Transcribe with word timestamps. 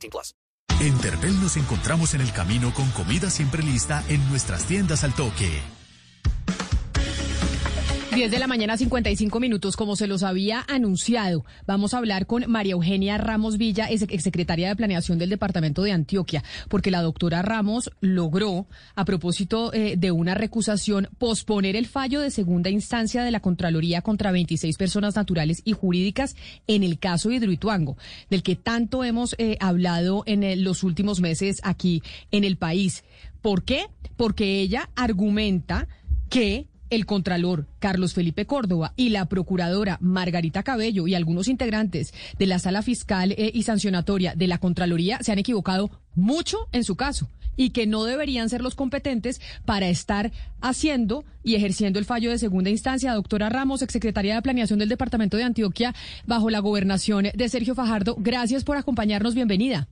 18 0.00 0.10
plus. 0.10 0.34
En 0.80 0.96
Tervel 0.98 1.38
nos 1.40 1.56
encontramos 1.56 2.14
en 2.14 2.22
el 2.22 2.32
camino 2.32 2.72
con 2.72 2.90
comida 2.92 3.28
siempre 3.28 3.62
lista 3.62 4.02
en 4.08 4.26
nuestras 4.30 4.64
tiendas 4.64 5.04
al 5.04 5.14
toque. 5.14 5.60
10 8.14 8.32
de 8.32 8.38
la 8.40 8.48
mañana, 8.48 8.76
55 8.76 9.38
minutos, 9.38 9.76
como 9.76 9.94
se 9.94 10.08
los 10.08 10.24
había 10.24 10.64
anunciado. 10.68 11.44
Vamos 11.66 11.94
a 11.94 11.98
hablar 11.98 12.26
con 12.26 12.44
María 12.50 12.72
Eugenia 12.72 13.18
Ramos 13.18 13.56
Villa, 13.56 13.88
ex 13.88 14.02
exsecretaria 14.02 14.68
de 14.68 14.74
Planeación 14.74 15.18
del 15.18 15.30
Departamento 15.30 15.82
de 15.82 15.92
Antioquia, 15.92 16.42
porque 16.68 16.90
la 16.90 17.02
doctora 17.02 17.42
Ramos 17.42 17.92
logró, 18.00 18.66
a 18.96 19.04
propósito 19.04 19.72
eh, 19.72 19.94
de 19.96 20.10
una 20.10 20.34
recusación, 20.34 21.08
posponer 21.18 21.76
el 21.76 21.86
fallo 21.86 22.20
de 22.20 22.32
segunda 22.32 22.68
instancia 22.68 23.22
de 23.22 23.30
la 23.30 23.40
Contraloría 23.40 24.02
contra 24.02 24.32
26 24.32 24.76
personas 24.76 25.14
naturales 25.14 25.62
y 25.64 25.72
jurídicas 25.72 26.34
en 26.66 26.82
el 26.82 26.98
caso 26.98 27.30
Hidroituango, 27.30 27.96
del 28.28 28.42
que 28.42 28.56
tanto 28.56 29.04
hemos 29.04 29.36
eh, 29.38 29.56
hablado 29.60 30.24
en 30.26 30.42
eh, 30.42 30.56
los 30.56 30.82
últimos 30.82 31.20
meses 31.20 31.60
aquí 31.62 32.02
en 32.32 32.42
el 32.42 32.56
país. 32.56 33.04
¿Por 33.40 33.62
qué? 33.62 33.86
Porque 34.16 34.60
ella 34.60 34.90
argumenta 34.96 35.86
que 36.28 36.66
el 36.90 37.06
Contralor 37.06 37.66
Carlos 37.78 38.14
Felipe 38.14 38.46
Córdoba 38.46 38.92
y 38.96 39.08
la 39.08 39.26
Procuradora 39.26 39.98
Margarita 40.00 40.62
Cabello 40.62 41.06
y 41.06 41.14
algunos 41.14 41.48
integrantes 41.48 42.12
de 42.38 42.46
la 42.46 42.58
Sala 42.58 42.82
Fiscal 42.82 43.32
eh, 43.32 43.50
y 43.54 43.62
Sancionatoria 43.62 44.34
de 44.34 44.46
la 44.46 44.58
Contraloría 44.58 45.18
se 45.22 45.32
han 45.32 45.38
equivocado 45.38 45.90
mucho 46.14 46.68
en 46.72 46.84
su 46.84 46.96
caso 46.96 47.28
y 47.56 47.70
que 47.70 47.86
no 47.86 48.04
deberían 48.04 48.48
ser 48.48 48.62
los 48.62 48.74
competentes 48.74 49.40
para 49.64 49.88
estar 49.88 50.32
haciendo 50.60 51.24
y 51.42 51.56
ejerciendo 51.56 51.98
el 51.98 52.04
fallo 52.04 52.30
de 52.30 52.38
segunda 52.38 52.70
instancia. 52.70 53.12
Doctora 53.12 53.48
Ramos, 53.50 53.82
exsecretaria 53.82 54.34
de 54.34 54.42
Planeación 54.42 54.78
del 54.78 54.88
Departamento 54.88 55.36
de 55.36 55.44
Antioquia, 55.44 55.94
bajo 56.26 56.48
la 56.48 56.60
gobernación 56.60 57.28
de 57.34 57.48
Sergio 57.48 57.74
Fajardo, 57.74 58.16
gracias 58.18 58.64
por 58.64 58.76
acompañarnos. 58.76 59.34
Bienvenida. 59.34 59.88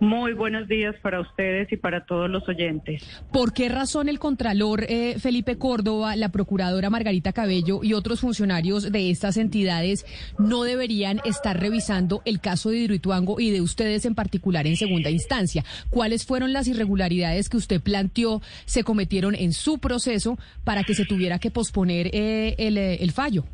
Muy 0.00 0.32
buenos 0.32 0.68
días 0.68 0.94
para 1.02 1.20
ustedes 1.20 1.70
y 1.72 1.76
para 1.76 2.04
todos 2.04 2.30
los 2.30 2.48
oyentes. 2.48 3.02
¿Por 3.32 3.52
qué 3.52 3.68
razón 3.68 4.08
el 4.08 4.18
Contralor 4.18 4.84
eh, 4.88 5.16
Felipe 5.18 5.58
Córdoba, 5.58 6.16
la 6.16 6.30
Procuradora 6.30 6.90
Margarita 6.90 7.32
Cabello 7.32 7.80
y 7.82 7.94
otros 7.94 8.20
funcionarios 8.20 8.92
de 8.92 9.10
estas 9.10 9.36
entidades 9.36 10.06
no 10.38 10.62
deberían 10.62 11.20
estar 11.24 11.58
revisando 11.58 12.22
el 12.24 12.40
caso 12.40 12.70
de 12.70 12.78
Hidroituango 12.78 13.40
y 13.40 13.50
de 13.50 13.60
ustedes 13.60 14.04
en 14.04 14.14
particular 14.14 14.66
en 14.66 14.76
segunda 14.76 15.10
instancia? 15.10 15.64
¿Cuáles 15.90 16.26
fueron 16.26 16.52
las 16.52 16.68
irregularidades 16.68 17.48
que 17.48 17.56
usted 17.56 17.80
planteó 17.80 18.40
se 18.64 18.84
cometieron 18.84 19.34
en 19.34 19.52
su 19.52 19.78
proceso 19.78 20.38
para 20.64 20.84
que 20.84 20.94
se 20.94 21.04
tuviera 21.04 21.38
que 21.38 21.50
posponer 21.50 22.10
eh, 22.12 22.54
el, 22.58 22.78
eh, 22.78 23.02
el 23.02 23.12
fallo? 23.12 23.44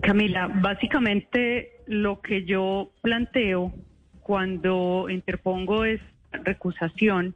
Camila, 0.00 0.48
básicamente 0.48 1.82
lo 1.86 2.20
que 2.20 2.44
yo 2.44 2.92
planteo 3.02 3.74
cuando 4.22 5.06
interpongo 5.08 5.84
esta 5.84 6.06
recusación 6.44 7.34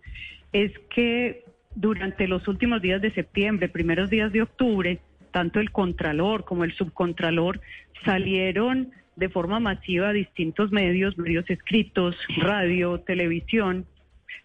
es 0.52 0.72
que 0.94 1.44
durante 1.74 2.26
los 2.26 2.48
últimos 2.48 2.80
días 2.80 3.02
de 3.02 3.12
septiembre, 3.12 3.68
primeros 3.68 4.08
días 4.08 4.32
de 4.32 4.42
octubre, 4.42 4.98
tanto 5.30 5.60
el 5.60 5.70
Contralor 5.70 6.44
como 6.44 6.64
el 6.64 6.72
Subcontralor 6.72 7.60
salieron 8.04 8.92
de 9.16 9.28
forma 9.28 9.60
masiva 9.60 10.08
a 10.08 10.12
distintos 10.12 10.72
medios, 10.72 11.19
medios 11.19 11.48
escritos, 11.50 12.16
radio, 12.38 13.00
televisión, 13.00 13.86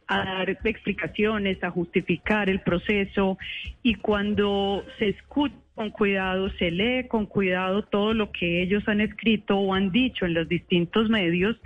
a 0.07 0.25
dar 0.25 0.49
explicaciones, 0.49 1.63
a 1.63 1.69
justificar 1.69 2.49
el 2.49 2.61
proceso. 2.61 3.37
Y 3.83 3.95
cuando 3.95 4.83
se 4.99 5.09
escucha 5.09 5.55
con 5.81 5.89
cuidado, 5.89 6.51
se 6.59 6.69
lee 6.69 7.07
con 7.07 7.25
cuidado 7.25 7.81
todo 7.81 8.13
lo 8.13 8.31
que 8.31 8.61
ellos 8.61 8.87
han 8.87 9.01
escrito 9.01 9.57
o 9.57 9.73
han 9.73 9.91
dicho 9.91 10.27
en 10.27 10.35
los 10.35 10.47
distintos 10.47 11.09
medios, 11.09 11.57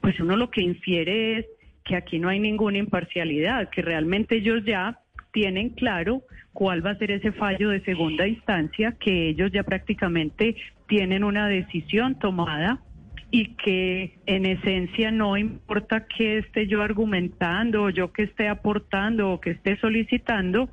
pues 0.00 0.18
uno 0.18 0.36
lo 0.36 0.50
que 0.50 0.60
infiere 0.60 1.38
es 1.38 1.46
que 1.84 1.94
aquí 1.94 2.18
no 2.18 2.28
hay 2.28 2.40
ninguna 2.40 2.78
imparcialidad, 2.78 3.70
que 3.70 3.82
realmente 3.82 4.38
ellos 4.38 4.64
ya 4.64 4.98
tienen 5.32 5.68
claro 5.68 6.24
cuál 6.52 6.84
va 6.84 6.90
a 6.90 6.98
ser 6.98 7.12
ese 7.12 7.30
fallo 7.30 7.68
de 7.68 7.80
segunda 7.82 8.26
instancia, 8.26 8.96
que 8.98 9.28
ellos 9.28 9.52
ya 9.52 9.62
prácticamente 9.62 10.56
tienen 10.88 11.22
una 11.22 11.46
decisión 11.46 12.18
tomada 12.18 12.80
y 13.30 13.54
que 13.54 14.18
en 14.26 14.46
esencia 14.46 15.12
no 15.12 15.36
importa 15.36 16.08
que 16.08 16.38
esté 16.38 16.66
yo 16.66 16.82
argumentando 16.82 17.84
o 17.84 17.90
yo 17.90 18.12
que 18.12 18.24
esté 18.24 18.48
aportando 18.48 19.30
o 19.30 19.40
que 19.40 19.50
esté 19.50 19.78
solicitando, 19.78 20.70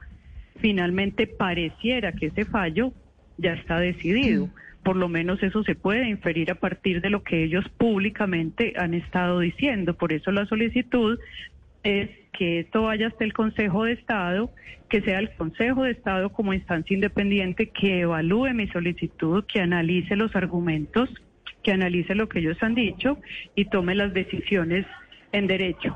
finalmente 0.59 1.28
pareciera 1.28 2.13
que 2.13 2.28
ese 2.28 2.45
fallo 2.45 2.94
ya 3.38 3.53
está 3.53 3.79
decidido. 3.79 4.50
Por 4.84 4.95
lo 4.95 5.09
menos 5.09 5.44
eso 5.44 5.63
se 5.63 5.75
puede 5.75 6.07
inferir 6.07 6.51
a 6.51 6.56
partir 6.56 7.01
de 7.01 7.09
lo 7.09 7.23
que 7.23 7.44
ellos 7.44 7.66
públicamente 7.78 8.73
han 8.78 8.94
estado 8.94 9.40
diciendo. 9.40 9.96
Por 9.96 10.13
eso 10.13 10.31
la 10.31 10.46
solicitud 10.46 11.19
es 11.84 12.09
que 12.34 12.59
esto 12.59 12.84
vaya 12.84 13.07
hasta 13.07 13.23
el 13.23 13.34
Consejo 13.34 13.85
de 13.85 13.94
Estado, 13.94 14.51
que 14.90 15.01
sea 15.01 15.19
el 15.19 15.31
Consejo 15.31 15.84
de 15.84 15.91
Estado 15.91 16.31
como 16.31 16.53
instancia 16.53 16.94
independiente 16.94 17.69
que 17.69 18.01
evalúe 18.01 18.53
mi 18.53 18.67
solicitud, 18.67 19.44
que 19.46 19.59
analice 19.59 20.16
los 20.16 20.35
argumentos, 20.35 21.09
que 21.63 21.72
analice 21.72 22.16
lo 22.16 22.29
que 22.29 22.40
ellos 22.40 22.57
han 22.62 22.75
dicho 22.75 23.17
y 23.56 23.66
tome 23.66 23.96
las 23.96 24.13
decisiones 24.13 24.85
en 25.31 25.47
derecho. 25.47 25.96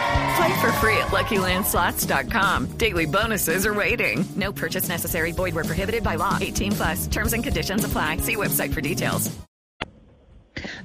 Play 0.37 0.61
for 0.61 0.71
free 0.73 0.97
at 0.97 1.07
LuckyLandSlots.com. 1.07 2.77
Daily 2.77 3.05
bonuses 3.05 3.65
are 3.65 3.73
waiting. 3.73 4.23
No 4.35 4.51
purchase 4.51 4.87
necessary. 4.87 5.31
Void 5.31 5.55
where 5.55 5.65
prohibited 5.65 6.03
by 6.03 6.15
law. 6.15 6.37
18 6.39 6.71
plus. 6.71 7.07
Terms 7.07 7.33
and 7.33 7.43
conditions 7.43 7.83
apply. 7.83 8.17
See 8.17 8.35
website 8.35 8.73
for 8.73 8.81
details. 8.81 9.29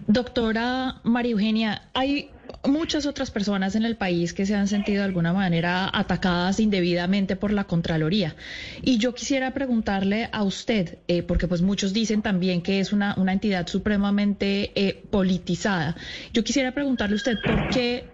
Doctora 0.09 1.01
María 1.03 1.33
Eugenia, 1.33 1.83
hay 1.93 2.31
muchas 2.65 3.07
otras 3.07 3.31
personas 3.31 3.75
en 3.75 3.85
el 3.85 3.97
país 3.97 4.33
que 4.33 4.47
se 4.47 4.55
han 4.55 4.69
sentido 4.69 4.99
de 4.99 5.05
alguna 5.05 5.33
manera 5.33 5.91
atacadas 5.93 6.61
indebidamente 6.61 7.37
por 7.37 7.53
la 7.53 7.65
Contraloría. 7.65 8.37
Y 8.83 8.99
yo 8.99 9.15
quisiera 9.15 9.53
preguntarle 9.53 10.29
a 10.33 10.43
usted, 10.43 10.99
eh, 11.09 11.23
porque 11.23 11.49
pues 11.49 11.63
muchos 11.63 11.93
dicen 11.93 12.23
también 12.23 12.63
que 12.63 12.81
es 12.81 12.93
una, 12.93 13.15
una 13.17 13.33
entidad 13.33 13.67
supremamente 13.67 14.73
eh, 14.75 15.03
politizada. 15.11 15.97
Yo 16.33 16.45
quisiera 16.45 16.73
preguntarle 16.73 17.15
a 17.15 17.17
usted 17.17 17.37
por 17.45 17.69
qué 17.71 18.05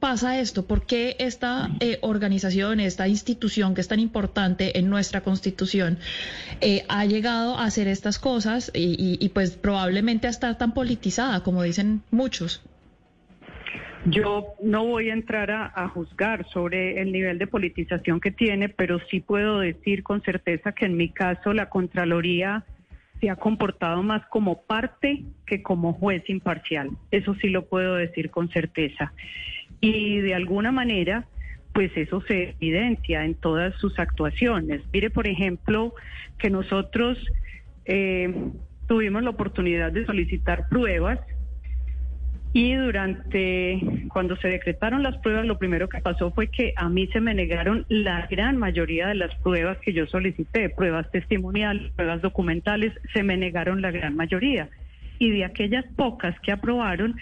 pasa 0.00 0.40
esto? 0.40 0.66
¿Por 0.66 0.86
qué 0.86 1.16
esta 1.18 1.68
eh, 1.80 1.98
organización, 2.02 2.80
esta 2.80 3.08
institución 3.08 3.74
que 3.74 3.80
es 3.80 3.88
tan 3.88 4.00
importante 4.00 4.78
en 4.78 4.88
nuestra 4.90 5.20
constitución, 5.20 5.98
eh, 6.60 6.84
ha 6.88 7.04
llegado 7.04 7.56
a 7.56 7.64
hacer 7.64 7.88
estas 7.88 8.18
cosas 8.18 8.70
y, 8.74 8.96
y, 8.98 9.24
y, 9.24 9.28
pues 9.30 9.56
probablemente 9.56 10.26
a 10.26 10.30
estar 10.30 10.58
tan 10.58 10.74
politizada, 10.74 11.42
como 11.42 11.62
dicen 11.62 12.02
muchos? 12.10 12.64
Yo 14.06 14.54
no 14.60 14.84
voy 14.84 15.10
a 15.10 15.12
entrar 15.12 15.52
a, 15.52 15.72
a, 15.72 15.88
juzgar 15.88 16.48
sobre 16.48 17.00
el 17.00 17.12
nivel 17.12 17.38
de 17.38 17.46
politización 17.46 18.20
que 18.20 18.32
tiene, 18.32 18.68
pero 18.68 18.98
sí 19.08 19.20
puedo 19.20 19.60
decir 19.60 20.02
con 20.02 20.22
certeza 20.22 20.72
que 20.72 20.86
en 20.86 20.96
mi 20.96 21.10
caso 21.10 21.52
la 21.52 21.68
Contraloría 21.68 22.64
se 23.20 23.30
ha 23.30 23.36
comportado 23.36 24.02
más 24.02 24.26
como 24.26 24.62
parte 24.62 25.22
que 25.46 25.62
como 25.62 25.92
juez 25.92 26.28
imparcial. 26.28 26.90
Eso 27.12 27.36
sí 27.36 27.48
lo 27.48 27.66
puedo 27.66 27.94
decir 27.94 28.32
con 28.32 28.48
certeza 28.48 29.12
y 29.82 30.20
de 30.20 30.34
alguna 30.34 30.72
manera 30.72 31.26
pues 31.74 31.90
eso 31.96 32.22
se 32.22 32.50
evidencia 32.60 33.24
en 33.24 33.34
todas 33.34 33.74
sus 33.76 33.98
actuaciones. 33.98 34.82
Mire, 34.92 35.10
por 35.10 35.26
ejemplo, 35.26 35.94
que 36.38 36.50
nosotros 36.50 37.18
eh, 37.86 38.32
tuvimos 38.86 39.22
la 39.22 39.30
oportunidad 39.30 39.90
de 39.92 40.04
solicitar 40.06 40.68
pruebas 40.68 41.18
Y 42.54 42.74
durante, 42.74 43.80
cuando 44.12 44.36
se 44.36 44.48
decretaron 44.48 45.02
las 45.02 45.16
pruebas, 45.18 45.46
lo 45.46 45.58
primero 45.58 45.88
que 45.88 46.02
pasó 46.02 46.30
fue 46.32 46.48
que 46.48 46.74
a 46.76 46.90
mí 46.90 47.06
se 47.06 47.20
me 47.20 47.32
negaron 47.32 47.86
la 47.88 48.26
gran 48.26 48.58
mayoría 48.58 49.08
de 49.08 49.14
las 49.14 49.34
pruebas 49.36 49.78
que 49.78 49.94
yo 49.94 50.06
solicité, 50.06 50.68
pruebas 50.68 51.10
testimoniales, 51.10 51.90
pruebas 51.92 52.20
documentales, 52.20 52.92
se 53.14 53.22
me 53.22 53.38
negaron 53.38 53.80
la 53.80 53.90
gran 53.90 54.16
mayoría. 54.16 54.68
Y 55.18 55.30
de 55.30 55.46
aquellas 55.46 55.86
pocas 55.96 56.38
que 56.40 56.52
aprobaron, 56.52 57.16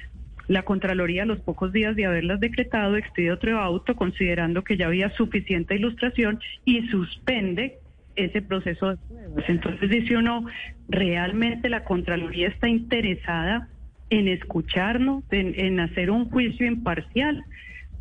la 0.50 0.64
Contraloría, 0.64 1.23
a 1.23 1.26
los 1.26 1.38
pocos 1.38 1.73
días 1.73 1.94
de 1.94 2.06
haberlas 2.06 2.41
decretado, 2.41 2.97
expide 2.97 3.31
otro 3.31 3.61
auto 3.61 3.94
considerando 3.94 4.64
que 4.64 4.76
ya 4.76 4.87
había 4.88 5.08
suficiente 5.11 5.76
ilustración 5.76 6.41
y 6.64 6.88
suspende 6.88 7.79
ese 8.17 8.43
proceso 8.43 8.88
de 8.88 8.97
pruebas. 8.97 9.44
Entonces 9.47 9.88
dice 9.88 10.17
uno, 10.17 10.44
¿realmente 10.88 11.69
la 11.69 11.85
Contraloría 11.85 12.49
está 12.49 12.69
interesada 12.69 13.69
en 14.11 14.26
escucharnos, 14.26 15.23
en, 15.31 15.79
hacer 15.79 16.11
un 16.11 16.29
juicio 16.29 16.67
imparcial? 16.67 17.44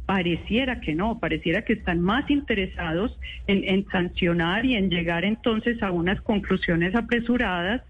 Pareciera 0.08 0.82
que 0.82 0.96
no, 0.96 1.20
pareciera 1.20 1.62
que 1.62 1.74
están 1.74 2.02
más 2.02 2.32
interesados 2.32 3.16
en, 3.46 3.64
en 3.64 3.86
sancionar 3.90 4.66
y 4.66 4.76
en 4.76 4.90
llegar 4.90 5.24
entonces 5.24 5.84
a 5.84 5.92
unas 5.92 6.20
conclusiones 6.22 6.96
apresuradas 6.96 7.84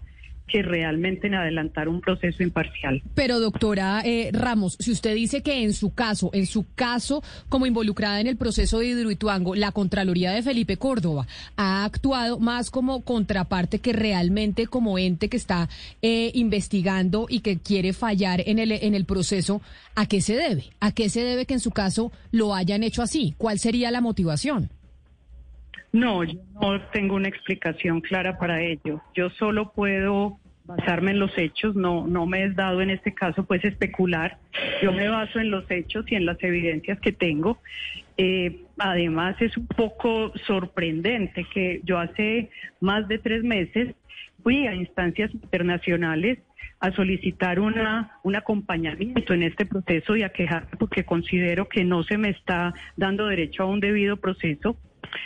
que 0.50 0.62
realmente 0.62 1.26
en 1.26 1.34
adelantar 1.34 1.88
un 1.88 2.00
proceso 2.00 2.42
imparcial. 2.42 3.02
Pero 3.14 3.40
doctora 3.40 4.02
eh, 4.04 4.30
Ramos, 4.32 4.76
si 4.78 4.92
usted 4.92 5.14
dice 5.14 5.42
que 5.42 5.62
en 5.62 5.72
su 5.72 5.94
caso, 5.94 6.30
en 6.32 6.46
su 6.46 6.66
caso 6.74 7.22
como 7.48 7.66
involucrada 7.66 8.20
en 8.20 8.26
el 8.26 8.36
proceso 8.36 8.78
de 8.78 8.86
Hidroituango, 8.88 9.54
la 9.54 9.72
Contraloría 9.72 10.32
de 10.32 10.42
Felipe 10.42 10.76
Córdoba 10.76 11.26
ha 11.56 11.84
actuado 11.84 12.38
más 12.38 12.70
como 12.70 13.02
contraparte 13.02 13.78
que 13.78 13.92
realmente 13.92 14.66
como 14.66 14.98
ente 14.98 15.28
que 15.28 15.36
está 15.36 15.68
eh, 16.02 16.30
investigando 16.34 17.26
y 17.28 17.40
que 17.40 17.58
quiere 17.58 17.92
fallar 17.92 18.42
en 18.46 18.58
el, 18.58 18.72
en 18.72 18.94
el 18.94 19.04
proceso, 19.04 19.62
¿a 19.94 20.06
qué 20.06 20.20
se 20.20 20.36
debe? 20.36 20.64
¿A 20.80 20.92
qué 20.92 21.08
se 21.08 21.22
debe 21.22 21.46
que 21.46 21.54
en 21.54 21.60
su 21.60 21.70
caso 21.70 22.12
lo 22.32 22.54
hayan 22.54 22.82
hecho 22.82 23.02
así? 23.02 23.34
¿Cuál 23.38 23.58
sería 23.58 23.90
la 23.90 24.00
motivación? 24.00 24.70
No, 25.92 26.22
yo 26.22 26.38
no 26.60 26.80
tengo 26.92 27.16
una 27.16 27.28
explicación 27.28 28.00
clara 28.00 28.38
para 28.38 28.62
ello. 28.62 29.00
Yo 29.14 29.28
solo 29.30 29.72
puedo 29.72 30.38
basarme 30.76 31.10
en 31.10 31.18
los 31.18 31.36
hechos, 31.36 31.74
no, 31.74 32.06
no 32.06 32.26
me 32.26 32.44
es 32.44 32.54
dado 32.54 32.80
en 32.80 32.90
este 32.90 33.12
caso 33.12 33.44
pues 33.44 33.64
especular. 33.64 34.38
Yo 34.82 34.92
me 34.92 35.08
baso 35.08 35.40
en 35.40 35.50
los 35.50 35.68
hechos 35.70 36.04
y 36.08 36.14
en 36.14 36.26
las 36.26 36.40
evidencias 36.42 37.00
que 37.00 37.12
tengo. 37.12 37.58
Eh, 38.16 38.62
además 38.78 39.34
es 39.40 39.56
un 39.56 39.66
poco 39.66 40.32
sorprendente 40.46 41.44
que 41.52 41.80
yo 41.84 41.98
hace 41.98 42.50
más 42.80 43.08
de 43.08 43.18
tres 43.18 43.42
meses 43.42 43.94
fui 44.42 44.66
a 44.66 44.74
instancias 44.74 45.32
internacionales 45.34 46.38
a 46.78 46.92
solicitar 46.92 47.60
una, 47.60 48.18
un 48.22 48.36
acompañamiento 48.36 49.34
en 49.34 49.42
este 49.42 49.66
proceso 49.66 50.16
y 50.16 50.22
a 50.22 50.30
quejarme 50.30 50.70
porque 50.78 51.04
considero 51.04 51.68
que 51.68 51.84
no 51.84 52.04
se 52.04 52.16
me 52.16 52.30
está 52.30 52.74
dando 52.96 53.26
derecho 53.26 53.64
a 53.64 53.66
un 53.66 53.80
debido 53.80 54.16
proceso 54.18 54.76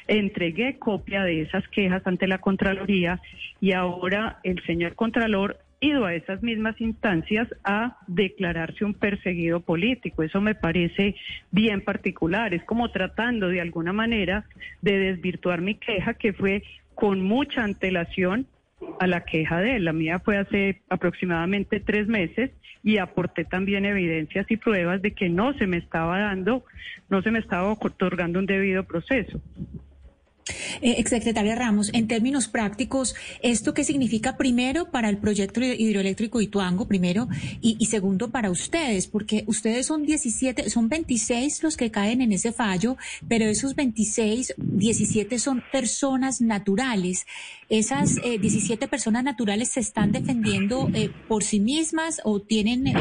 Entregué 0.08 0.78
copia 0.78 1.22
de 1.22 1.42
esas 1.42 1.66
quejas 1.68 2.06
ante 2.06 2.26
la 2.26 2.38
Contraloría 2.38 3.20
y 3.60 3.72
ahora 3.72 4.38
el 4.42 4.62
señor 4.64 4.94
Contralor 4.94 5.58
ido 5.80 6.06
a 6.06 6.14
esas 6.14 6.42
mismas 6.42 6.80
instancias 6.80 7.48
a 7.62 7.98
declararse 8.06 8.84
un 8.84 8.94
perseguido 8.94 9.60
político. 9.60 10.22
Eso 10.22 10.40
me 10.40 10.54
parece 10.54 11.14
bien 11.50 11.82
particular. 11.82 12.54
Es 12.54 12.64
como 12.64 12.90
tratando 12.90 13.48
de 13.48 13.60
alguna 13.60 13.92
manera 13.92 14.46
de 14.80 14.98
desvirtuar 14.98 15.60
mi 15.60 15.74
queja, 15.74 16.14
que 16.14 16.32
fue 16.32 16.62
con 16.94 17.20
mucha 17.20 17.64
antelación 17.64 18.46
a 19.04 19.06
la 19.06 19.24
queja 19.24 19.60
de 19.60 19.76
él. 19.76 19.84
La 19.84 19.92
mía 19.92 20.18
fue 20.18 20.38
hace 20.38 20.82
aproximadamente 20.88 21.78
tres 21.78 22.08
meses 22.08 22.50
y 22.82 22.98
aporté 22.98 23.44
también 23.44 23.84
evidencias 23.84 24.50
y 24.50 24.56
pruebas 24.56 25.02
de 25.02 25.12
que 25.12 25.28
no 25.28 25.52
se 25.54 25.66
me 25.66 25.76
estaba 25.76 26.18
dando, 26.18 26.64
no 27.08 27.22
se 27.22 27.30
me 27.30 27.38
estaba 27.38 27.70
otorgando 27.72 28.38
un 28.38 28.46
debido 28.46 28.84
proceso. 28.84 29.40
Eh, 30.80 30.96
exsecretaria 30.98 31.54
Ramos, 31.54 31.90
en 31.92 32.08
términos 32.08 32.48
prácticos, 32.48 33.14
¿esto 33.42 33.74
qué 33.74 33.84
significa 33.84 34.36
primero 34.36 34.90
para 34.90 35.08
el 35.08 35.18
proyecto 35.18 35.60
hidroeléctrico 35.62 36.40
Ituango, 36.40 36.86
primero, 36.86 37.28
y, 37.60 37.84
segundo 37.86 38.30
para 38.30 38.50
ustedes? 38.50 39.06
Porque 39.06 39.44
ustedes 39.46 39.86
son 39.86 40.04
17, 40.04 40.70
son 40.70 40.88
26 40.88 41.62
los 41.62 41.76
que 41.76 41.90
caen 41.90 42.22
en 42.22 42.32
ese 42.32 42.52
fallo, 42.52 42.96
pero 43.28 43.46
esos 43.46 43.74
26, 43.74 44.54
17 44.56 45.38
son 45.38 45.62
personas 45.72 46.40
naturales. 46.40 47.26
¿Esas 47.68 48.18
eh, 48.24 48.38
17 48.38 48.88
personas 48.88 49.24
naturales 49.24 49.70
se 49.70 49.80
están 49.80 50.12
defendiendo 50.12 50.88
eh, 50.94 51.10
por 51.28 51.44
sí 51.44 51.60
mismas 51.60 52.20
o 52.24 52.40
tienen, 52.40 52.86
eh, 52.86 52.94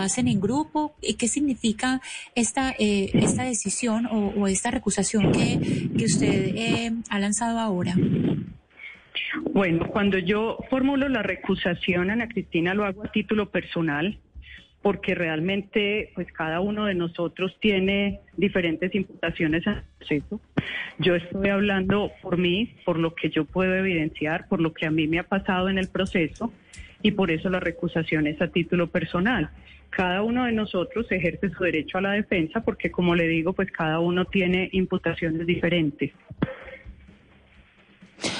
hacen 0.00 0.28
en 0.28 0.40
grupo? 0.40 0.94
¿Qué 1.18 1.28
significa 1.28 2.00
esta, 2.34 2.74
eh, 2.78 3.10
esta 3.14 3.44
decisión 3.44 4.06
o, 4.06 4.46
esta 4.48 4.70
recusación 4.70 5.32
que, 5.32 5.90
que 5.96 6.04
usted 6.04 6.92
ha 7.10 7.18
lanzado 7.18 7.58
ahora? 7.58 7.94
Bueno, 9.52 9.88
cuando 9.88 10.18
yo 10.18 10.58
formulo 10.70 11.08
la 11.08 11.22
recusación, 11.22 12.10
Ana 12.10 12.28
Cristina, 12.28 12.74
lo 12.74 12.84
hago 12.84 13.04
a 13.04 13.12
título 13.12 13.50
personal 13.50 14.18
porque 14.82 15.16
realmente 15.16 16.12
pues 16.14 16.30
cada 16.32 16.60
uno 16.60 16.84
de 16.84 16.94
nosotros 16.94 17.56
tiene 17.58 18.20
diferentes 18.36 18.94
imputaciones 18.94 19.66
al 19.66 19.82
proceso. 19.98 20.40
Yo 20.98 21.16
estoy 21.16 21.48
hablando 21.48 22.12
por 22.22 22.38
mí, 22.38 22.70
por 22.84 22.96
lo 22.96 23.12
que 23.12 23.30
yo 23.30 23.44
puedo 23.44 23.74
evidenciar, 23.74 24.46
por 24.46 24.60
lo 24.60 24.72
que 24.72 24.86
a 24.86 24.92
mí 24.92 25.08
me 25.08 25.18
ha 25.18 25.24
pasado 25.24 25.68
en 25.68 25.78
el 25.78 25.88
proceso 25.88 26.52
y 27.06 27.12
por 27.12 27.30
eso 27.30 27.48
la 27.48 27.60
recusación 27.60 28.26
es 28.26 28.42
a 28.42 28.48
título 28.48 28.88
personal. 28.88 29.48
Cada 29.90 30.22
uno 30.22 30.44
de 30.46 30.50
nosotros 30.50 31.06
ejerce 31.12 31.50
su 31.50 31.62
derecho 31.62 31.98
a 31.98 32.00
la 32.00 32.10
defensa 32.10 32.64
porque 32.64 32.90
como 32.90 33.14
le 33.14 33.28
digo, 33.28 33.52
pues 33.52 33.70
cada 33.70 34.00
uno 34.00 34.24
tiene 34.24 34.68
imputaciones 34.72 35.46
diferentes. 35.46 36.10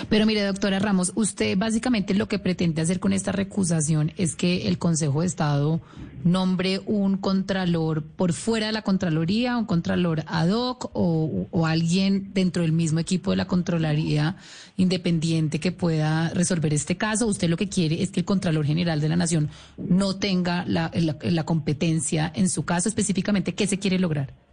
Pero 0.09 0.27
mire, 0.27 0.43
doctora 0.43 0.79
Ramos, 0.79 1.13
usted 1.15 1.57
básicamente 1.57 2.15
lo 2.15 2.29
que 2.29 2.39
pretende 2.39 2.83
hacer 2.83 3.01
con 3.01 3.13
esta 3.13 3.33
recusación 3.33 4.13
es 4.17 4.37
que 4.37 4.69
el 4.69 4.79
Consejo 4.79 5.21
de 5.21 5.27
Estado 5.27 5.81
nombre 6.25 6.81
un 6.87 7.17
contralor 7.19 8.03
por 8.03 8.33
fuera 8.33 8.67
de 8.67 8.73
la 8.73 8.83
Contraloría, 8.83 9.57
un 9.57 9.65
contralor 9.65 10.25
ad 10.27 10.51
hoc 10.51 10.91
o, 10.93 11.67
alguien 11.67 12.33
dentro 12.33 12.63
del 12.63 12.73
mismo 12.73 13.01
equipo 13.01 13.31
de 13.31 13.37
la 13.37 13.47
Contraloría 13.47 14.37
independiente 14.77 15.61
que 15.61 15.73
pueda 15.73 16.31
resolver 16.31 16.73
este 16.73 16.97
caso. 16.97 17.27
Usted 17.27 17.49
lo 17.49 17.57
que 17.57 17.69
quiere 17.69 18.03
es 18.03 18.11
que 18.11 18.21
el 18.21 18.27
Contralor 18.27 18.65
General 18.65 19.01
de 19.01 19.09
la 19.09 19.17
Nación 19.17 19.51
no 19.77 20.17
tenga 20.17 20.65
la, 20.67 20.91
la 20.95 21.45
competencia 21.45 22.31
en 22.35 22.49
su 22.49 22.65
caso 22.65 22.89
específicamente. 22.89 23.55
¿Qué 23.55 23.67
se 23.67 23.79
quiere 23.79 23.99
lograr? 23.99 24.46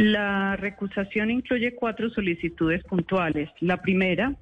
La 0.00 0.56
recusación 0.56 1.30
incluye 1.30 1.74
cuatro 1.74 2.08
solicitudes 2.08 2.82
puntuales. 2.84 3.50
La 3.60 3.82
primera 3.82 4.34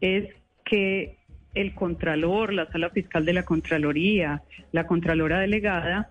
es 0.00 0.28
que 0.64 1.18
el 1.54 1.74
Contralor, 1.74 2.52
la 2.52 2.70
Sala 2.70 2.90
Fiscal 2.90 3.24
de 3.24 3.32
la 3.32 3.44
Contraloría, 3.44 4.42
la 4.72 4.86
Contralora 4.86 5.40
Delegada, 5.40 6.10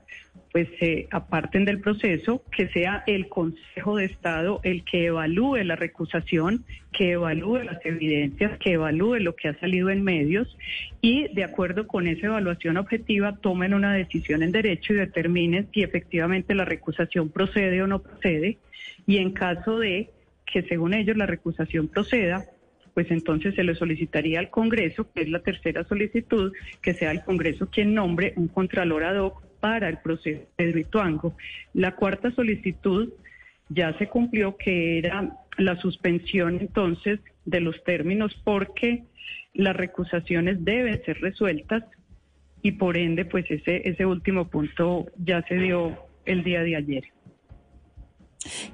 pues 0.51 0.67
se 0.79 1.07
aparten 1.09 1.65
del 1.65 1.79
proceso, 1.79 2.43
que 2.55 2.67
sea 2.69 3.03
el 3.07 3.27
Consejo 3.27 3.97
de 3.97 4.05
Estado 4.05 4.59
el 4.63 4.85
que 4.85 5.07
evalúe 5.07 5.57
la 5.63 5.75
recusación, 5.75 6.63
que 6.91 7.13
evalúe 7.13 7.63
las 7.63 7.83
evidencias, 7.85 8.57
que 8.59 8.73
evalúe 8.73 9.15
lo 9.15 9.35
que 9.35 9.50
ha 9.50 9.59
salido 9.59 9.89
en 9.89 10.03
medios 10.03 10.55
y 11.01 11.27
de 11.33 11.43
acuerdo 11.43 11.88
con 11.88 12.07
esa 12.07 12.27
evaluación 12.27 12.77
objetiva 12.77 13.35
tomen 13.38 13.73
una 13.73 13.93
decisión 13.93 14.43
en 14.43 14.51
derecho 14.51 14.93
y 14.93 14.97
determinen 14.97 15.67
si 15.73 15.81
efectivamente 15.81 16.53
la 16.53 16.65
recusación 16.65 17.29
procede 17.29 17.81
o 17.81 17.88
no 17.88 18.03
procede. 18.03 18.59
Y 19.07 19.17
en 19.17 19.31
caso 19.31 19.79
de 19.79 20.12
que 20.45 20.62
según 20.63 20.93
ellos 20.93 21.17
la 21.17 21.25
recusación 21.25 21.88
proceda, 21.88 22.45
pues 22.93 23.09
entonces 23.12 23.55
se 23.55 23.63
le 23.63 23.75
solicitaría 23.75 24.39
al 24.39 24.50
Congreso, 24.50 25.12
que 25.12 25.21
es 25.21 25.29
la 25.29 25.39
tercera 25.39 25.83
solicitud, 25.83 26.53
que 26.81 26.93
sea 26.93 27.12
el 27.12 27.23
Congreso 27.23 27.69
quien 27.69 27.93
nombre 27.93 28.33
un 28.35 28.47
contralor 28.47 29.03
ad 29.03 29.17
hoc 29.17 29.43
para 29.59 29.89
el 29.89 29.97
proceso 29.97 30.43
de 30.57 30.71
Rituango. 30.71 31.35
La 31.73 31.95
cuarta 31.95 32.31
solicitud 32.31 33.13
ya 33.69 33.97
se 33.97 34.07
cumplió, 34.07 34.57
que 34.57 35.00
era 35.00 35.38
la 35.57 35.79
suspensión 35.79 36.59
entonces 36.59 37.19
de 37.45 37.62
los 37.62 37.83
términos 37.83 38.39
porque 38.43 39.03
las 39.53 39.75
recusaciones 39.75 40.63
deben 40.63 41.03
ser 41.03 41.19
resueltas 41.21 41.83
y 42.62 42.73
por 42.73 42.97
ende 42.97 43.25
pues 43.25 43.50
ese, 43.50 43.88
ese 43.88 44.05
último 44.05 44.50
punto 44.50 45.05
ya 45.17 45.41
se 45.43 45.55
dio 45.55 45.97
el 46.25 46.43
día 46.43 46.63
de 46.63 46.75
ayer. 46.75 47.12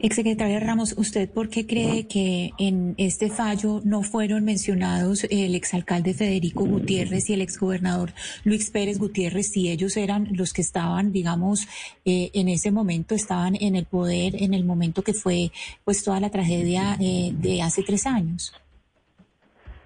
Exsecretaria 0.01 0.59
Ramos, 0.59 0.95
¿usted 0.97 1.29
por 1.29 1.49
qué 1.49 1.67
cree 1.67 2.07
que 2.07 2.51
en 2.57 2.95
este 2.97 3.29
fallo 3.29 3.81
no 3.83 4.01
fueron 4.01 4.45
mencionados 4.45 5.25
el 5.29 5.55
exalcalde 5.55 6.13
Federico 6.13 6.65
Gutiérrez 6.65 7.29
y 7.29 7.33
el 7.33 7.41
exgobernador 7.41 8.11
Luis 8.45 8.71
Pérez 8.71 8.97
Gutiérrez 8.97 9.51
si 9.51 9.69
ellos 9.69 9.97
eran 9.97 10.29
los 10.31 10.53
que 10.53 10.61
estaban, 10.61 11.11
digamos, 11.11 11.67
eh, 12.05 12.31
en 12.33 12.47
ese 12.47 12.71
momento, 12.71 13.13
estaban 13.13 13.55
en 13.59 13.75
el 13.75 13.85
poder 13.85 14.41
en 14.41 14.53
el 14.53 14.63
momento 14.63 15.01
que 15.01 15.13
fue 15.13 15.51
pues 15.83 16.03
toda 16.03 16.19
la 16.19 16.29
tragedia 16.29 16.95
eh, 16.99 17.31
de 17.33 17.61
hace 17.61 17.83
tres 17.83 18.07
años? 18.07 18.53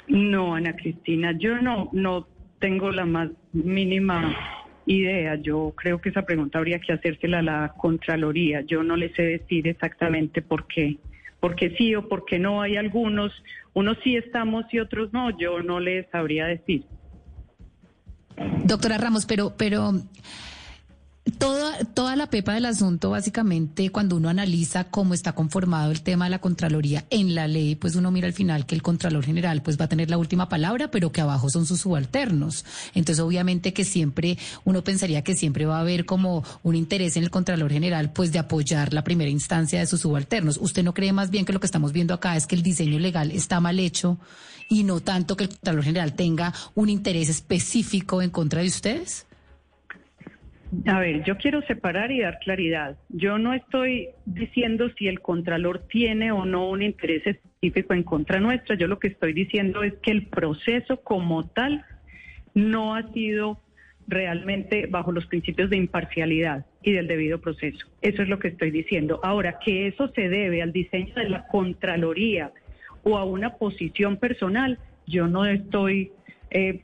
No, 0.07 0.53
Ana 0.53 0.75
Cristina, 0.75 1.35
yo 1.37 1.59
no, 1.59 1.89
no 1.91 2.27
tengo 2.59 2.91
la 2.91 3.05
más 3.05 3.29
mínima 3.51 4.62
idea. 4.85 5.35
Yo 5.35 5.73
creo 5.75 5.99
que 5.99 6.09
esa 6.09 6.23
pregunta 6.23 6.59
habría 6.59 6.79
que 6.79 6.93
hacérsela 6.93 7.39
a 7.39 7.43
la 7.43 7.73
Contraloría. 7.77 8.61
Yo 8.61 8.83
no 8.83 8.95
le 8.95 9.13
sé 9.13 9.23
decir 9.23 9.67
exactamente 9.67 10.41
por 10.41 10.67
qué. 10.67 10.97
Porque 11.39 11.75
sí 11.77 11.93
o 11.95 12.07
por 12.07 12.25
qué 12.25 12.39
no 12.39 12.61
hay 12.61 12.77
algunos, 12.77 13.31
unos 13.73 13.97
sí 14.03 14.15
estamos 14.15 14.65
y 14.71 14.79
otros 14.79 15.11
no, 15.11 15.37
yo 15.37 15.61
no 15.61 15.79
les 15.79 16.09
sabría 16.09 16.45
decir. 16.45 16.85
Doctora 18.63 18.97
Ramos, 18.97 19.25
pero, 19.25 19.53
pero 19.57 19.91
Toda, 21.37 21.77
toda 21.85 22.17
la 22.17 22.27
pepa 22.27 22.53
del 22.53 22.65
asunto, 22.65 23.11
básicamente, 23.11 23.89
cuando 23.91 24.17
uno 24.17 24.27
analiza 24.27 24.83
cómo 24.83 25.13
está 25.13 25.31
conformado 25.31 25.89
el 25.89 26.01
tema 26.01 26.25
de 26.25 26.31
la 26.31 26.41
Contraloría 26.41 27.05
en 27.09 27.33
la 27.33 27.47
ley, 27.47 27.75
pues 27.75 27.95
uno 27.95 28.11
mira 28.11 28.27
al 28.27 28.33
final 28.33 28.65
que 28.65 28.75
el 28.75 28.81
Contralor 28.81 29.23
General 29.23 29.61
pues 29.61 29.79
va 29.79 29.85
a 29.85 29.87
tener 29.87 30.09
la 30.09 30.17
última 30.17 30.49
palabra, 30.49 30.91
pero 30.91 31.13
que 31.13 31.21
abajo 31.21 31.49
son 31.49 31.65
sus 31.65 31.79
subalternos. 31.79 32.65
Entonces, 32.93 33.23
obviamente 33.23 33.71
que 33.71 33.85
siempre, 33.85 34.37
uno 34.65 34.83
pensaría 34.83 35.23
que 35.23 35.37
siempre 35.37 35.65
va 35.65 35.77
a 35.77 35.81
haber 35.81 36.05
como 36.05 36.43
un 36.61 36.75
interés 36.75 37.15
en 37.15 37.23
el 37.23 37.29
Contralor 37.29 37.71
General, 37.71 38.11
pues 38.11 38.33
de 38.33 38.39
apoyar 38.39 38.91
la 38.93 39.05
primera 39.05 39.29
instancia 39.29 39.79
de 39.79 39.87
sus 39.87 40.01
subalternos. 40.01 40.57
¿Usted 40.57 40.83
no 40.83 40.93
cree 40.93 41.13
más 41.13 41.29
bien 41.29 41.45
que 41.45 41.53
lo 41.53 41.61
que 41.61 41.67
estamos 41.67 41.93
viendo 41.93 42.13
acá 42.13 42.35
es 42.35 42.47
que 42.47 42.55
el 42.55 42.63
diseño 42.63 42.99
legal 42.99 43.31
está 43.31 43.61
mal 43.61 43.79
hecho 43.79 44.17
y 44.67 44.83
no 44.83 44.99
tanto 44.99 45.37
que 45.37 45.45
el 45.45 45.49
Contralor 45.51 45.85
General 45.85 46.13
tenga 46.15 46.53
un 46.75 46.89
interés 46.89 47.29
específico 47.29 48.21
en 48.21 48.29
contra 48.29 48.61
de 48.61 48.67
ustedes? 48.67 49.25
A 50.87 50.99
ver, 50.99 51.23
yo 51.23 51.37
quiero 51.37 51.61
separar 51.63 52.11
y 52.11 52.21
dar 52.21 52.39
claridad. 52.39 52.97
Yo 53.09 53.37
no 53.37 53.53
estoy 53.53 54.09
diciendo 54.25 54.89
si 54.97 55.07
el 55.07 55.21
Contralor 55.21 55.87
tiene 55.87 56.31
o 56.31 56.45
no 56.45 56.69
un 56.69 56.81
interés 56.81 57.25
específico 57.25 57.93
en 57.93 58.03
contra 58.03 58.39
nuestra. 58.39 58.75
Yo 58.75 58.87
lo 58.87 58.99
que 58.99 59.09
estoy 59.09 59.33
diciendo 59.33 59.83
es 59.83 59.93
que 60.01 60.11
el 60.11 60.27
proceso 60.27 60.97
como 60.97 61.45
tal 61.47 61.85
no 62.55 62.95
ha 62.95 63.11
sido 63.13 63.59
realmente 64.07 64.87
bajo 64.87 65.11
los 65.11 65.25
principios 65.27 65.69
de 65.69 65.77
imparcialidad 65.77 66.65
y 66.81 66.91
del 66.91 67.07
debido 67.07 67.39
proceso. 67.39 67.87
Eso 68.01 68.21
es 68.21 68.27
lo 68.27 68.39
que 68.39 68.49
estoy 68.49 68.71
diciendo. 68.71 69.19
Ahora, 69.23 69.59
que 69.59 69.87
eso 69.87 70.09
se 70.09 70.27
debe 70.27 70.61
al 70.61 70.73
diseño 70.73 71.13
de 71.15 71.29
la 71.29 71.47
Contraloría 71.47 72.51
o 73.03 73.17
a 73.17 73.23
una 73.23 73.55
posición 73.55 74.17
personal, 74.17 74.79
yo 75.05 75.27
no 75.27 75.45
estoy... 75.45 76.11
Eh, 76.49 76.81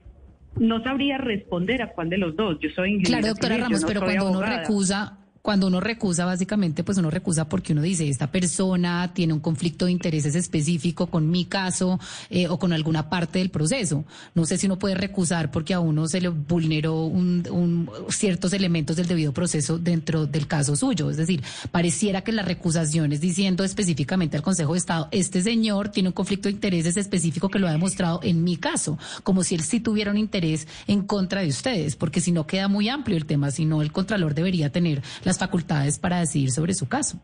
no 0.57 0.83
sabría 0.83 1.17
responder 1.17 1.81
a 1.81 1.91
cuál 1.91 2.09
de 2.09 2.17
los 2.17 2.35
dos. 2.35 2.57
Yo 2.59 2.69
soy 2.75 2.93
ingeniera. 2.93 3.19
Claro, 3.19 3.33
doctora 3.33 3.57
Ramos, 3.57 3.85
pero 3.85 4.01
cuando 4.01 4.29
uno 4.31 4.41
recusa 4.41 5.18
cuando 5.49 5.65
uno 5.65 5.79
recusa, 5.79 6.25
básicamente, 6.25 6.83
pues 6.83 6.99
uno 6.99 7.09
recusa 7.09 7.49
porque 7.49 7.73
uno 7.73 7.81
dice, 7.81 8.07
esta 8.07 8.31
persona 8.31 9.15
tiene 9.15 9.33
un 9.33 9.39
conflicto 9.39 9.85
de 9.85 9.91
intereses 9.91 10.35
específico 10.35 11.07
con 11.07 11.27
mi 11.27 11.45
caso 11.45 11.99
eh, 12.29 12.47
o 12.47 12.59
con 12.59 12.71
alguna 12.71 13.09
parte 13.09 13.39
del 13.39 13.49
proceso. 13.49 14.05
No 14.35 14.45
sé 14.45 14.59
si 14.59 14.67
uno 14.67 14.77
puede 14.77 14.93
recusar 14.93 15.49
porque 15.49 15.73
a 15.73 15.79
uno 15.79 16.07
se 16.07 16.21
le 16.21 16.29
vulneró 16.29 17.05
un, 17.05 17.89
ciertos 18.09 18.53
elementos 18.53 18.95
del 18.95 19.07
debido 19.07 19.33
proceso 19.33 19.79
dentro 19.79 20.27
del 20.27 20.45
caso 20.45 20.75
suyo. 20.75 21.09
Es 21.09 21.17
decir, 21.17 21.41
pareciera 21.71 22.21
que 22.21 22.31
la 22.31 22.43
recusación 22.43 23.11
es 23.11 23.19
diciendo 23.19 23.63
específicamente 23.63 24.37
al 24.37 24.43
Consejo 24.43 24.73
de 24.73 24.77
Estado, 24.77 25.07
este 25.09 25.41
señor 25.41 25.89
tiene 25.89 26.09
un 26.09 26.13
conflicto 26.13 26.47
de 26.47 26.53
intereses 26.53 26.95
específico 26.95 27.49
que 27.49 27.57
lo 27.57 27.67
ha 27.67 27.71
demostrado 27.71 28.19
en 28.21 28.43
mi 28.43 28.57
caso, 28.57 28.99
como 29.23 29.43
si 29.43 29.55
él 29.55 29.61
sí 29.61 29.79
tuviera 29.79 30.11
un 30.11 30.17
interés 30.19 30.67
en 30.85 31.01
contra 31.01 31.41
de 31.41 31.47
ustedes, 31.47 31.95
porque 31.95 32.21
si 32.21 32.31
no 32.31 32.45
queda 32.45 32.67
muy 32.67 32.87
amplio 32.87 33.17
el 33.17 33.25
tema, 33.25 33.49
si 33.49 33.65
no 33.65 33.81
el 33.81 33.91
Contralor 33.91 34.35
debería 34.35 34.71
tener 34.71 35.01
las 35.23 35.38
facultades 35.39 35.97
para 35.97 36.19
decidir 36.19 36.51
sobre 36.51 36.73
su 36.73 36.87
caso. 36.87 37.19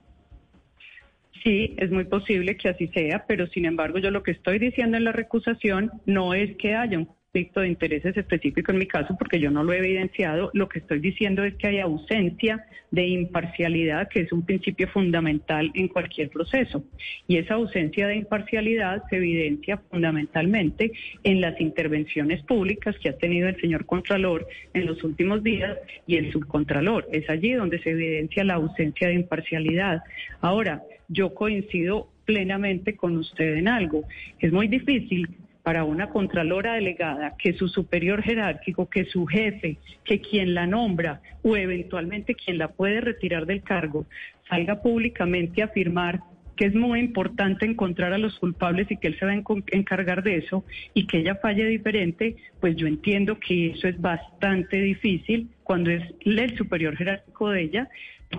Sí, 1.43 1.75
es 1.77 1.91
muy 1.91 2.05
posible 2.05 2.57
que 2.57 2.69
así 2.69 2.87
sea, 2.87 3.25
pero 3.27 3.45
sin 3.47 3.65
embargo 3.65 3.99
yo 3.99 4.09
lo 4.09 4.23
que 4.23 4.31
estoy 4.31 4.57
diciendo 4.57 4.97
en 4.97 5.03
la 5.03 5.11
recusación 5.11 5.91
no 6.07 6.33
es 6.33 6.57
que 6.57 6.73
haya 6.75 6.97
un 6.97 7.07
conflicto 7.35 7.59
de 7.59 7.67
intereses 7.67 8.15
específico 8.15 8.71
en 8.71 8.77
mi 8.77 8.85
caso, 8.85 9.13
porque 9.19 9.41
yo 9.41 9.51
no 9.51 9.61
lo 9.61 9.73
he 9.73 9.79
evidenciado. 9.79 10.51
Lo 10.53 10.69
que 10.69 10.79
estoy 10.79 10.99
diciendo 10.99 11.43
es 11.43 11.53
que 11.55 11.67
hay 11.67 11.79
ausencia 11.79 12.65
de 12.91 13.07
imparcialidad, 13.07 14.07
que 14.07 14.21
es 14.21 14.31
un 14.31 14.45
principio 14.45 14.87
fundamental 14.87 15.69
en 15.73 15.89
cualquier 15.89 16.29
proceso. 16.29 16.85
Y 17.27 17.35
esa 17.35 17.55
ausencia 17.55 18.07
de 18.07 18.15
imparcialidad 18.15 19.03
se 19.09 19.17
evidencia 19.17 19.81
fundamentalmente 19.89 20.93
en 21.25 21.41
las 21.41 21.59
intervenciones 21.59 22.41
públicas 22.43 22.95
que 22.99 23.09
ha 23.09 23.17
tenido 23.17 23.49
el 23.49 23.59
señor 23.59 23.85
Contralor 23.85 24.47
en 24.73 24.85
los 24.85 25.03
últimos 25.03 25.43
días 25.43 25.77
y 26.07 26.15
el 26.15 26.31
subcontralor. 26.31 27.05
Es 27.11 27.29
allí 27.29 27.51
donde 27.51 27.79
se 27.79 27.89
evidencia 27.89 28.45
la 28.45 28.53
ausencia 28.53 29.09
de 29.09 29.15
imparcialidad. 29.15 30.03
Ahora, 30.39 30.83
yo 31.09 31.33
coincido 31.33 32.07
plenamente 32.23 32.95
con 32.95 33.17
usted 33.17 33.57
en 33.57 33.67
algo. 33.67 34.05
Es 34.39 34.53
muy 34.53 34.69
difícil 34.69 35.27
para 35.65 35.83
una 35.83 36.09
contralora 36.09 36.75
delegada 36.75 37.33
que 37.39 37.53
su 37.53 37.67
superior 37.67 38.21
jerárquico, 38.21 38.87
que 38.87 39.05
su 39.05 39.25
jefe, 39.25 39.79
que 40.03 40.21
quien 40.21 40.53
la 40.53 40.67
nombra 40.67 41.21
o 41.41 41.57
eventualmente 41.57 42.35
quien 42.35 42.59
la 42.59 42.67
puede 42.67 43.01
retirar 43.01 43.47
del 43.47 43.63
cargo, 43.63 44.05
salga 44.47 44.83
públicamente 44.83 45.63
a 45.63 45.65
afirmar 45.65 46.19
que 46.55 46.65
es 46.67 46.75
muy 46.75 46.99
importante 46.99 47.65
encontrar 47.65 48.13
a 48.13 48.19
los 48.19 48.37
culpables 48.37 48.91
y 48.91 48.97
que 48.97 49.07
él 49.07 49.17
se 49.17 49.25
va 49.25 49.31
a 49.31 49.43
encargar 49.71 50.21
de 50.21 50.37
eso 50.37 50.63
y 50.93 51.07
que 51.07 51.17
ella 51.17 51.33
falle 51.41 51.65
diferente, 51.65 52.35
pues 52.61 52.75
yo 52.75 52.85
entiendo 52.85 53.39
que 53.39 53.71
eso 53.71 53.87
es 53.87 53.99
bastante 53.99 54.79
difícil 54.79 55.49
cuando 55.63 55.89
es 55.89 56.03
el 56.23 56.55
superior 56.55 56.95
jerárquico 56.95 57.49
de 57.49 57.63
ella 57.63 57.89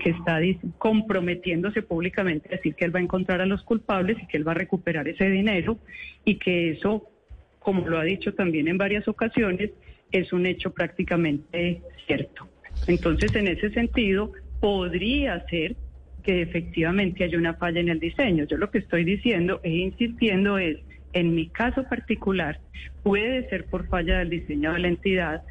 que 0.00 0.10
está 0.10 0.38
comprometiéndose 0.78 1.82
públicamente 1.82 2.48
a 2.48 2.56
decir 2.56 2.76
que 2.76 2.84
él 2.84 2.94
va 2.94 3.00
a 3.00 3.02
encontrar 3.02 3.40
a 3.40 3.46
los 3.46 3.64
culpables 3.64 4.16
y 4.22 4.26
que 4.28 4.36
él 4.36 4.46
va 4.46 4.52
a 4.52 4.56
recuperar 4.56 5.08
ese 5.08 5.28
dinero 5.28 5.78
y 6.24 6.36
que 6.36 6.70
eso 6.70 7.10
como 7.66 7.88
lo 7.88 7.98
ha 7.98 8.04
dicho 8.04 8.32
también 8.32 8.68
en 8.68 8.78
varias 8.78 9.08
ocasiones, 9.08 9.72
es 10.12 10.32
un 10.32 10.46
hecho 10.46 10.70
prácticamente 10.70 11.82
cierto. 12.06 12.46
Entonces, 12.86 13.34
en 13.34 13.48
ese 13.48 13.70
sentido, 13.70 14.30
podría 14.60 15.44
ser 15.48 15.74
que 16.22 16.42
efectivamente 16.42 17.24
haya 17.24 17.36
una 17.36 17.54
falla 17.54 17.80
en 17.80 17.88
el 17.88 17.98
diseño. 17.98 18.44
Yo 18.44 18.56
lo 18.56 18.70
que 18.70 18.78
estoy 18.78 19.02
diciendo 19.02 19.58
e 19.64 19.70
insistiendo 19.70 20.58
es, 20.58 20.76
en 21.12 21.34
mi 21.34 21.48
caso 21.48 21.82
particular, 21.88 22.60
puede 23.02 23.48
ser 23.48 23.64
por 23.64 23.88
falla 23.88 24.20
del 24.20 24.30
diseño 24.30 24.72
de 24.72 24.78
la 24.78 24.86
entidad 24.86 25.42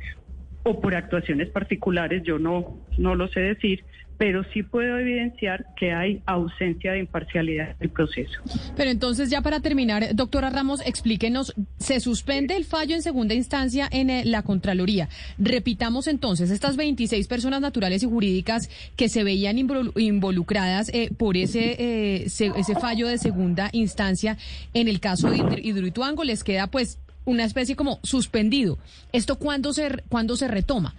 o 0.63 0.79
por 0.79 0.95
actuaciones 0.95 1.49
particulares, 1.49 2.23
yo 2.23 2.39
no, 2.39 2.79
no 2.97 3.15
lo 3.15 3.27
sé 3.27 3.41
decir, 3.41 3.83
pero 4.17 4.43
sí 4.53 4.63
puedo 4.63 4.97
evidenciar 4.97 5.65
que 5.77 5.91
hay 5.91 6.21
ausencia 6.25 6.93
de 6.93 6.99
imparcialidad 6.99 7.75
del 7.77 7.89
proceso. 7.89 8.39
Pero 8.75 8.89
entonces, 8.89 9.29
ya 9.29 9.41
para 9.41 9.59
terminar, 9.59 10.15
doctora 10.15 10.49
Ramos, 10.49 10.81
explíquenos, 10.85 11.53
se 11.77 11.99
suspende 11.99 12.55
el 12.55 12.65
fallo 12.65 12.95
en 12.95 13.01
segunda 13.01 13.33
instancia 13.33 13.87
en 13.91 14.09
eh, 14.09 14.23
la 14.25 14.43
Contraloría. 14.43 15.09
Repitamos 15.37 16.07
entonces, 16.07 16.49
estas 16.51 16.77
26 16.77 17.27
personas 17.27 17.61
naturales 17.61 18.03
y 18.03 18.05
jurídicas 18.05 18.69
que 18.95 19.09
se 19.09 19.23
veían 19.23 19.57
involucradas 19.57 20.89
eh, 20.93 21.09
por 21.17 21.37
ese, 21.37 21.75
eh, 21.79 22.25
ese 22.25 22.75
fallo 22.79 23.07
de 23.07 23.17
segunda 23.17 23.69
instancia 23.73 24.37
en 24.73 24.87
el 24.87 24.99
caso 24.99 25.29
de 25.29 25.61
Hidroituango, 25.61 26.23
les 26.23 26.43
queda 26.43 26.67
pues 26.67 26.99
una 27.25 27.43
especie 27.43 27.75
como 27.75 27.99
suspendido. 28.03 28.77
¿Esto 29.11 29.37
cuándo 29.37 29.73
se, 29.73 30.03
cuándo 30.09 30.37
se 30.37 30.47
retoma? 30.47 30.95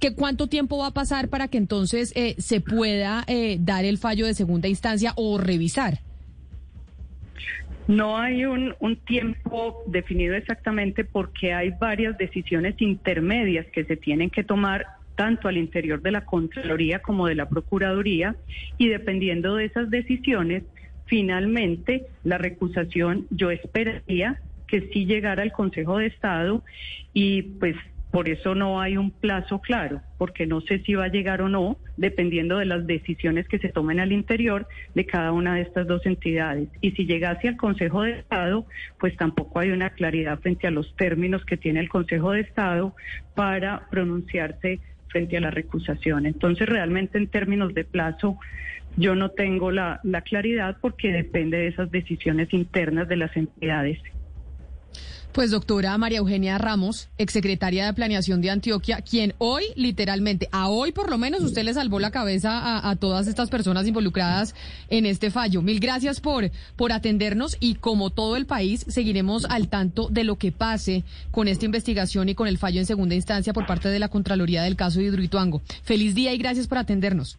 ¿Qué, 0.00 0.14
¿Cuánto 0.14 0.46
tiempo 0.46 0.78
va 0.78 0.88
a 0.88 0.90
pasar 0.92 1.28
para 1.28 1.48
que 1.48 1.58
entonces 1.58 2.12
eh, 2.16 2.34
se 2.38 2.60
pueda 2.60 3.24
eh, 3.26 3.58
dar 3.60 3.84
el 3.84 3.98
fallo 3.98 4.26
de 4.26 4.34
segunda 4.34 4.68
instancia 4.68 5.12
o 5.16 5.38
revisar? 5.38 6.00
No 7.86 8.16
hay 8.16 8.46
un, 8.46 8.74
un, 8.80 8.96
tiempo 8.96 9.82
definido 9.86 10.34
exactamente 10.34 11.04
porque 11.04 11.52
hay 11.52 11.70
varias 11.78 12.16
decisiones 12.16 12.80
intermedias 12.80 13.66
que 13.66 13.84
se 13.84 13.96
tienen 13.96 14.30
que 14.30 14.42
tomar 14.42 14.86
tanto 15.16 15.48
al 15.48 15.58
interior 15.58 16.00
de 16.00 16.10
la 16.10 16.24
Contraloría 16.24 17.00
como 17.00 17.26
de 17.26 17.34
la 17.34 17.48
Procuraduría 17.48 18.36
y 18.78 18.88
dependiendo 18.88 19.56
de 19.56 19.66
esas 19.66 19.90
decisiones, 19.90 20.64
finalmente 21.06 22.06
la 22.24 22.38
recusación 22.38 23.26
yo 23.30 23.50
esperaría 23.50 24.40
que 24.66 24.88
sí 24.92 25.04
llegara 25.04 25.42
al 25.42 25.52
Consejo 25.52 25.98
de 25.98 26.06
Estado 26.06 26.62
y 27.12 27.42
pues 27.42 27.76
por 28.14 28.28
eso 28.28 28.54
no 28.54 28.80
hay 28.80 28.96
un 28.96 29.10
plazo 29.10 29.60
claro, 29.60 30.00
porque 30.18 30.46
no 30.46 30.60
sé 30.60 30.78
si 30.84 30.94
va 30.94 31.06
a 31.06 31.08
llegar 31.08 31.42
o 31.42 31.48
no, 31.48 31.78
dependiendo 31.96 32.58
de 32.58 32.64
las 32.64 32.86
decisiones 32.86 33.48
que 33.48 33.58
se 33.58 33.70
tomen 33.70 33.98
al 33.98 34.12
interior 34.12 34.68
de 34.94 35.04
cada 35.04 35.32
una 35.32 35.56
de 35.56 35.62
estas 35.62 35.88
dos 35.88 36.06
entidades. 36.06 36.68
Y 36.80 36.92
si 36.92 37.06
llegase 37.06 37.48
al 37.48 37.56
Consejo 37.56 38.02
de 38.02 38.20
Estado, 38.20 38.66
pues 39.00 39.16
tampoco 39.16 39.58
hay 39.58 39.70
una 39.70 39.90
claridad 39.90 40.38
frente 40.38 40.68
a 40.68 40.70
los 40.70 40.94
términos 40.94 41.44
que 41.44 41.56
tiene 41.56 41.80
el 41.80 41.88
Consejo 41.88 42.30
de 42.30 42.42
Estado 42.42 42.94
para 43.34 43.88
pronunciarse 43.90 44.78
frente 45.08 45.36
a 45.36 45.40
la 45.40 45.50
recusación. 45.50 46.26
Entonces, 46.26 46.68
realmente 46.68 47.18
en 47.18 47.26
términos 47.26 47.74
de 47.74 47.82
plazo, 47.82 48.38
yo 48.96 49.16
no 49.16 49.30
tengo 49.30 49.72
la, 49.72 49.98
la 50.04 50.20
claridad 50.20 50.76
porque 50.80 51.10
depende 51.10 51.56
de 51.56 51.66
esas 51.66 51.90
decisiones 51.90 52.52
internas 52.52 53.08
de 53.08 53.16
las 53.16 53.36
entidades. 53.36 53.98
Pues 55.34 55.50
doctora 55.50 55.98
María 55.98 56.18
Eugenia 56.18 56.58
Ramos, 56.58 57.08
exsecretaria 57.18 57.86
de 57.86 57.92
Planeación 57.92 58.40
de 58.40 58.50
Antioquia, 58.50 59.00
quien 59.00 59.34
hoy, 59.38 59.64
literalmente, 59.74 60.48
a 60.52 60.68
hoy 60.68 60.92
por 60.92 61.10
lo 61.10 61.18
menos, 61.18 61.42
usted 61.42 61.64
le 61.64 61.74
salvó 61.74 61.98
la 61.98 62.12
cabeza 62.12 62.88
a, 62.88 62.94
todas 62.94 63.26
estas 63.26 63.50
personas 63.50 63.84
involucradas 63.88 64.54
en 64.90 65.06
este 65.06 65.32
fallo. 65.32 65.60
Mil 65.60 65.80
gracias 65.80 66.20
por, 66.20 66.52
por 66.76 66.92
atendernos 66.92 67.56
y 67.58 67.74
como 67.74 68.10
todo 68.10 68.36
el 68.36 68.46
país, 68.46 68.86
seguiremos 68.86 69.44
al 69.46 69.66
tanto 69.66 70.06
de 70.08 70.22
lo 70.22 70.36
que 70.36 70.52
pase 70.52 71.02
con 71.32 71.48
esta 71.48 71.64
investigación 71.64 72.28
y 72.28 72.36
con 72.36 72.46
el 72.46 72.56
fallo 72.56 72.78
en 72.78 72.86
segunda 72.86 73.16
instancia 73.16 73.52
por 73.52 73.66
parte 73.66 73.88
de 73.88 73.98
la 73.98 74.10
Contraloría 74.10 74.62
del 74.62 74.76
caso 74.76 75.00
de 75.00 75.06
Hidroituango. 75.06 75.62
Feliz 75.82 76.14
día 76.14 76.32
y 76.32 76.38
gracias 76.38 76.68
por 76.68 76.78
atendernos. 76.78 77.38